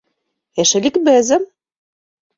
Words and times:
Эше— 0.59 0.77
ликбезым. 0.83 1.43